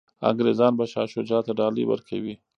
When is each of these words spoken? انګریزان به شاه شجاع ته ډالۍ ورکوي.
انګریزان 0.29 0.73
به 0.77 0.85
شاه 0.91 1.07
شجاع 1.13 1.41
ته 1.45 1.51
ډالۍ 1.59 1.83
ورکوي. 1.87 2.35